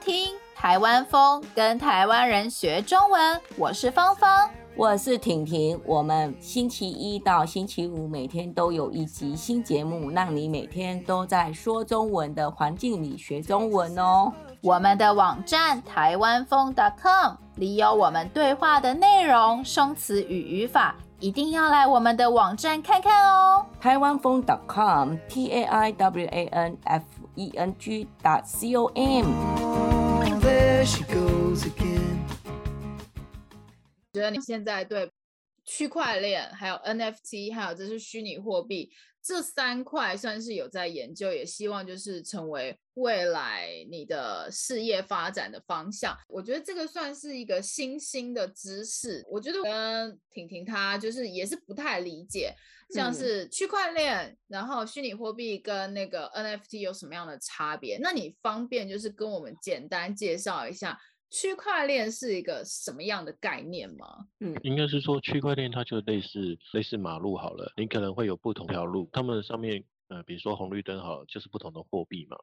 [0.00, 3.40] 听台湾风，跟台湾人学中文。
[3.58, 5.78] 我是芳芳，我是婷婷。
[5.84, 14.32] 我们星期一到星期五每天都有一集新节目，让你每天都在说中文的环境里学中文哦。
[14.62, 23.66] 我们的网站台湾风 .com 里有我们对话的内容、生词与语法，一定要来我们的网站看看哦。
[23.78, 28.08] 台湾风 .com T A I W A N F E N G
[28.42, 29.26] C O M。
[30.40, 32.20] There she goes again。
[34.14, 35.10] 觉得你现在对
[35.62, 38.90] 区块链、还有 NFT、还有这是虚拟货币。
[39.22, 46.16] 这三块算是有在研究，也希望就是成为未来你的事业发展的方向。
[46.28, 49.24] 我觉得这个算是一个新兴的知识。
[49.28, 52.54] 我觉得我跟婷婷她就是也是不太理解，
[52.94, 57.98] 像是区块链，然后虚拟货币跟那个 NFT 有什么样的差别？
[58.00, 60.98] 那你方便就是跟我们简单介绍一下？
[61.30, 64.26] 区块链是一个什么样的概念吗？
[64.40, 72.36] 嗯，应该是说区块链它就类似类似马路好了，你可能会有不同条路，它们上面呃，比如说红绿灯好了，就是不同的货币嘛。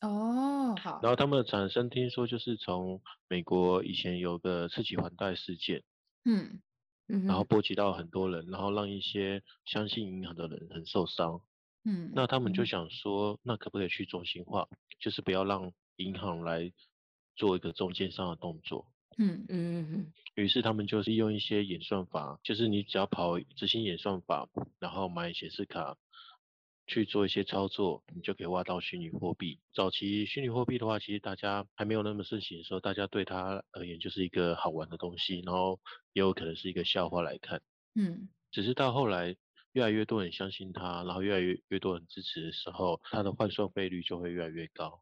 [0.00, 1.00] 哦，好。
[1.02, 5.82] 然后他们的产生听说就是从美国以前有个次级还贷事件，
[6.24, 6.62] 嗯
[7.08, 11.42] 嗯，然后波及到很多人，然后让一些相信银行的人很受伤。
[11.84, 14.66] 嗯，那他们就想说，那可不可以去中心化，
[14.98, 16.72] 就是不要让银行来。
[17.36, 18.86] 做一个中间商的动作，
[19.18, 25.96] 嗯嗯嗯，于是他们就是用一些演算法，就是你只要跑执行演算法，然后买显示卡
[26.86, 29.58] 去做一些操作，你就可以挖到虚拟货币。
[29.72, 35.80] 早期虚拟货币的话，其实大家还没有那么盛行的时候，大家对它而言就是一个好玩的东西，然后
[36.12, 37.62] 也有可能是一个笑话来看。
[37.94, 39.34] 嗯，只是到后来
[39.72, 45.00] 越来越多人相信它，然后越来越越多人支持的时候，它的换算费率就会越来越高。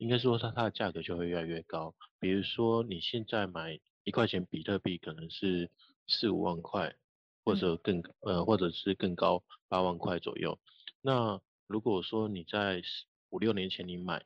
[0.00, 1.94] 应该说它它的价格就会越来越高。
[2.18, 5.70] 比如说你现在买一块钱比特币，可能是
[6.08, 6.96] 四五万块，
[7.44, 10.58] 或者更呃，或者是更高八万块左右。
[11.02, 12.82] 那如果说你在
[13.28, 14.24] 五六年前你买，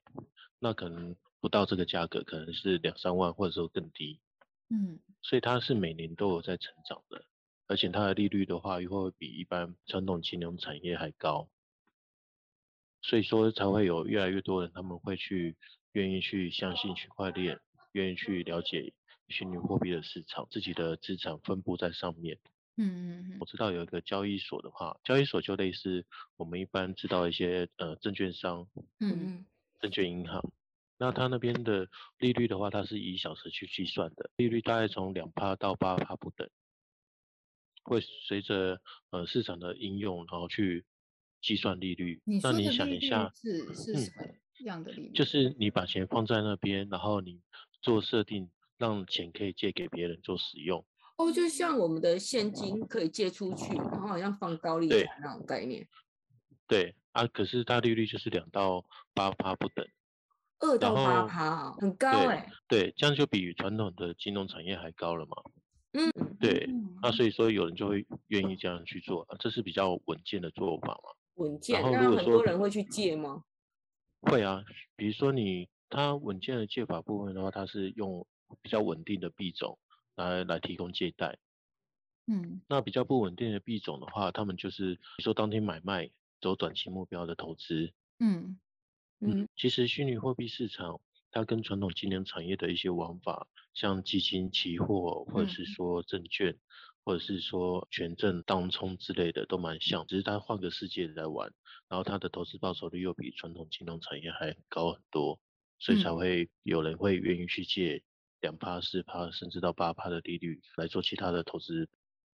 [0.60, 4.20] 那可能不到这个价格，可能是两三万，或者说更低。
[4.70, 7.24] 嗯，所以它是每年都有在成长的，
[7.66, 11.48] 而且它的利率的话，又会比一般传统金融产业还高。
[13.06, 15.54] 所以说才会有越来越多人，他们会去
[15.92, 17.60] 愿意去相信区块链，
[17.92, 18.94] 愿意去了解
[19.28, 22.38] 虚拟货币的市场，自己的资产分布在上面。
[22.78, 23.36] 嗯嗯嗯。
[23.40, 26.06] 我知道有一个交易所的话，交易所就类似
[26.38, 29.46] 我们一般知道一些呃证券商，嗯嗯，
[29.82, 30.42] 证券银行。
[30.96, 31.86] 那它那边的
[32.18, 36.48] 利率的话，它是以小时去计算的，利率大概从两趴到八趴不等，
[37.82, 40.86] 会随着呃市场的应用，然后去。
[41.44, 44.24] 计算利率，你那你想一下，是是什么
[44.64, 45.12] 样的利率？
[45.12, 47.38] 就是你把钱放在那边，然后你
[47.82, 50.82] 做设定，让钱可以借给别人做使用。
[51.18, 55.86] 哦，就像我们的现金可以借出去，然后好像放高利贷那种概念。
[56.66, 58.82] 对，对啊，可是它利率就是两到
[59.12, 59.86] 八趴不等。
[60.60, 62.52] 二到八趴，很高哎、欸。
[62.66, 65.36] 对，这样就比传统的金融产业还高了嘛。
[65.92, 66.66] 嗯，对，
[67.02, 71.10] 那所以说有人就会愿意这样去做，这是比较稳健的做法嘛。
[71.36, 73.44] 稳健，那很多人会去借吗？
[74.20, 74.64] 会啊，
[74.96, 78.26] 比如说你它稳健的借法部分的话，它是用
[78.62, 79.78] 比较稳定的币种
[80.14, 81.38] 来来提供借贷。
[82.26, 87.92] 嗯，那比较不稳定的币种的话，他们就是比如说当天买卖走短期目标的投资。
[88.18, 88.58] 嗯
[89.20, 91.00] 嗯，其实虚拟货币市场
[91.34, 96.52] 它跟传统金融产业的一些玩法，像基金、期货或者是说证券。
[96.52, 96.58] 嗯
[97.06, 101.52] 或者是说权证当冲之类的都蛮像，只是它换个世界在玩，
[101.86, 105.38] 然后它的投资报酬率又比传统金融产业还高很多，
[105.78, 108.02] 所以才会有人会愿意去借
[108.40, 111.86] 两趴、四趴，甚至到八趴的利率来做其他的投资。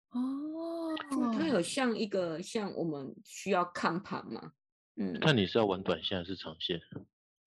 [0.09, 0.93] 哦，
[1.31, 4.51] 它有像一个像我们需要看盘吗？
[4.97, 6.81] 嗯，看你是要玩短线还是长线。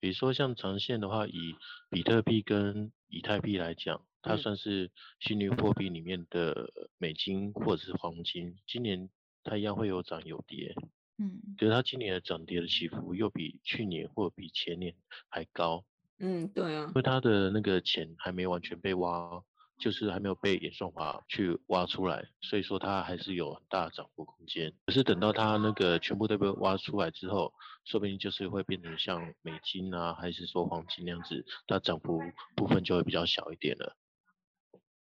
[0.01, 1.55] 比如说像长线的话，以
[1.91, 4.05] 比特币跟以太币来讲。
[4.23, 9.09] 它算是虚拟货币里面的美金或者是黄金，今年
[9.43, 10.75] 它一样会有涨有跌，
[11.17, 14.95] 嗯，可是它今年的涨跌的起伏又比去年或比前年
[15.31, 15.87] 还高，
[16.19, 19.43] 嗯，对啊，因为它的那个钱还没完全被挖，
[19.81, 24.73] 就是还没有被演算法去挖出来，所以说它还是有很大的涨幅空间。
[24.87, 27.53] 可是等到它那个全部都被挖出来之后，
[27.85, 32.23] 说不定就是会变成像美金啊，还是说黄金那样子，它涨幅
[32.55, 33.97] 部分就会比较小一点了。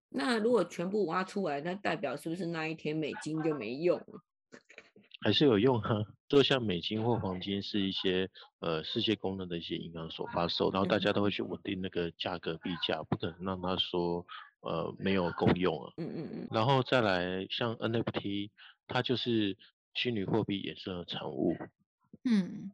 [0.09, 4.21] 那如果全部挖出来，那代表是不是那一天美金就没用了？
[5.21, 6.03] 还是有用啊。
[6.29, 8.29] 就像美金或黄金是一些
[8.59, 14.25] 呃世界公认的一些银行所发售，然后大家都会去稳定那个价格币价，不可能让他说
[14.67, 15.93] 呃没有功用了。
[15.97, 16.47] 嗯嗯嗯。
[16.51, 18.51] 然后再来像 NFT，
[18.87, 19.57] 它就是
[19.93, 21.55] 虚拟货币衍生的产物。
[22.23, 22.71] 嗯。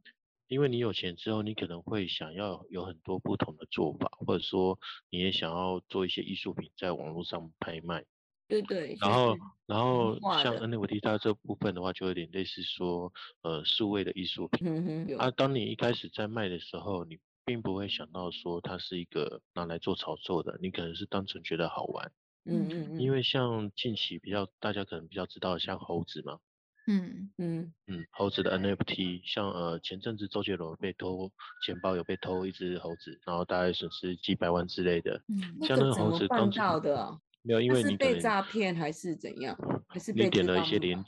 [0.49, 4.77] 因为你有钱之后，你可能会想要有很多不同的做法，或者说
[5.09, 8.05] 你也想要做一些艺术品在网络上拍卖。
[8.47, 8.95] 对对。
[8.99, 9.35] 然后，
[9.65, 13.11] 然后像 NFT 它这部分的话，就有点类似说，
[13.41, 14.67] 呃，数位的艺术品。
[14.67, 15.17] 嗯哼。
[15.17, 22.11] 啊，当你一开始在卖的时候，你并不会想到说它是一个拿来做炒作的，你可能是单纯觉得好玩。
[22.45, 22.99] 嗯嗯嗯。
[22.99, 26.39] 因为像近期比较大家可能比较知道像猴子嘛。
[26.85, 31.31] 嗯嗯嗯，猴子的 NFT，像呃前阵子周杰伦被偷
[31.65, 35.21] 钱包，有被偷一只猴子，然后大概损失几百万之类的。
[35.29, 37.17] 嗯，像那个猴子当时的？
[37.41, 39.57] 没有，因为你被诈骗还是怎样？
[39.87, 41.01] 还是被你点了一些连，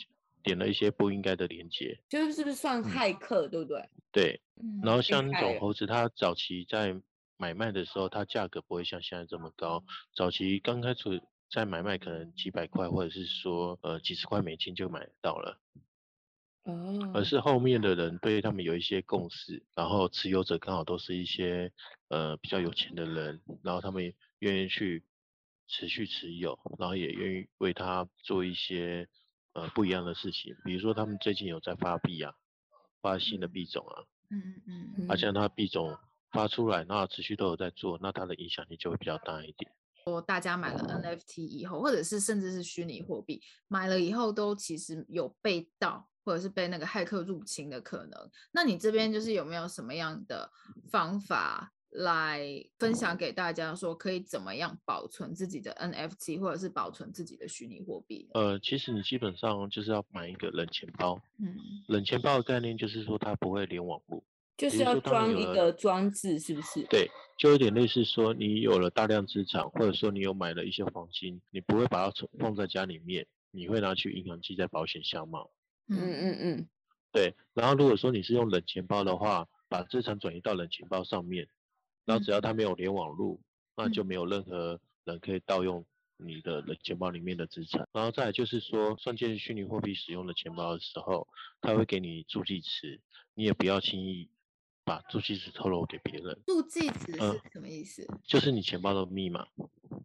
[0.46, 3.90] 点了一些不应该的连接，就是是不是算骇客，嗯、对不对？
[4.14, 4.42] 对，
[4.82, 6.96] 然后像那种猴子，它早期在
[7.36, 9.84] 买卖的时候，它价格不会像现在这么高，
[10.16, 11.22] 早期刚开始。
[11.48, 15.62] 在买卖可能几百块，或者是说呃几十块美金就买到了，
[16.64, 21.72] 哦，而是后面的人对他们有一些共识，然后持有者刚好都是一些
[22.10, 25.04] 呃比较有钱的人，然后他们愿意去
[25.68, 29.08] 持续持有，然后也愿意为他做一些
[29.56, 32.34] 呃不一样的事情，比如说他们最近有在发币啊，
[33.02, 35.98] 发新的币种啊，嗯嗯嗯，而且他币种
[36.32, 39.72] 发出来，那持续都有在做，那它的影响力就会比较大一点。
[40.04, 48.32] 说大家买了 NFT 以后，或者是甚至是虚拟货币买了以后，都其实有被盗或者是被那个骇客入侵的可能。
[48.52, 50.52] 那你这边就是有没有什么样的
[50.92, 52.42] 方法来
[52.78, 58.30] 分享给大家，说可以怎么样保存自己的 NFT 或者是保存自己的虚拟货币？
[58.34, 61.20] 呃，其实你基本上就是要买一个冷钱包。
[61.40, 61.56] 嗯，
[61.88, 64.24] 冷钱包的概念就是说它不会连网络。
[64.58, 66.82] 就是要装一个装置，是不是？
[66.90, 75.40] 对，就有点类似说，你有了大量资产，或者说你有买了一些黄金，你不会把它存放在家里面，你会拿去银行寄在保险箱吗？
[75.90, 76.68] 嗯嗯嗯。
[77.12, 81.50] 对，然后如果说你是用冷钱包的话，把资产转移到冷钱包上面，
[82.06, 83.42] 然后只要它没有连网路，
[83.76, 85.86] 那就没有任何人可以盗用
[86.18, 87.88] 你的冷钱包里面的资产。
[87.92, 91.28] 然后再来就是说，创建虚拟货币使用的钱包的时候，
[91.62, 93.00] 它会给你助记词，
[93.34, 94.30] 你也不要轻易。
[94.88, 96.40] 把助记词透露给别人。
[96.46, 98.06] 助记词是什么意思？
[98.08, 99.48] 嗯，就是你钱包的密码。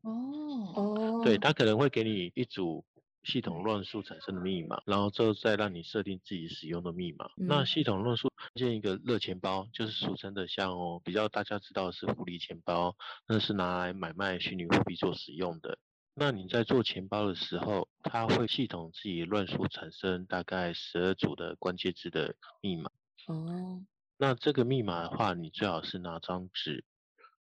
[0.00, 1.20] 哦哦。
[1.22, 2.82] 对，他可能会给你一组
[3.22, 7.26] 系统乱数产生的密码，然后之后再让你设定自己使用的密码。
[7.36, 12.96] 嗯、那系统乱数建一个热钱包，就是俗称的像哦，比较大家知道的是狐狸钱包，
[13.26, 15.78] 那是拿来买卖虚拟货币做使用的。
[16.14, 22.90] 那你在做钱包的时候，它会系统自己乱数产生大概十二组的关键字的密码。
[23.26, 23.84] 哦。
[24.18, 26.84] 那这个密码的话，你最好是拿张纸，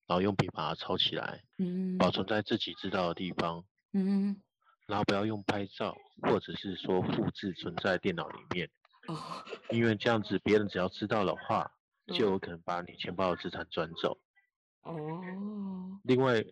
[0.06, 3.64] 然后用笔把它抄起来，嗯，保存在自己知道的地方，
[3.94, 4.43] 嗯，
[4.86, 8.70] 然后不要用拍照或者是说复制存在电脑里面，
[9.08, 11.70] 哦，因为这样子别人只要知道的话，
[12.06, 14.18] 就有可能把你钱包的资产转走，
[14.82, 15.20] 哦，
[16.04, 16.44] 另外，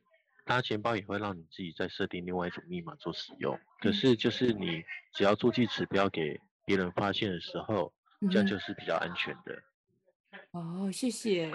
[0.44, 4.14] 搭钱包也会让你自己再设定另外一种密码做使用，可是。
[4.14, 4.82] 就是你
[5.14, 7.92] 只要助记词不要给别人发现的时候，
[8.31, 9.62] 这样就是比较安全的。
[10.50, 11.50] 哦，谢谢。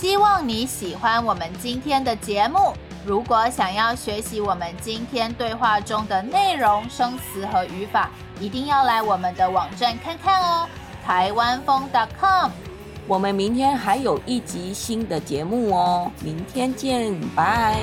[0.00, 2.72] 希望你喜欢我们今天的节目。
[3.04, 10.68] 如果想要学习我们今天对话中的内容、生词和语法，一定要来我们的网站看看哦，
[11.04, 11.82] 台湾风
[12.16, 12.52] .com。
[13.08, 17.80] 我们明天还有一集新的节目哦，明天见，拜。